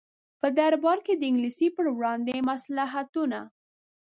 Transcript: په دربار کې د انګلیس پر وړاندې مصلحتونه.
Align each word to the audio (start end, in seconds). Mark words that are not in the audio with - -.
په 0.39 0.47
دربار 0.57 0.97
کې 1.05 1.13
د 1.15 1.21
انګلیس 1.29 1.59
پر 1.75 1.85
وړاندې 1.97 2.35
مصلحتونه. 2.49 3.39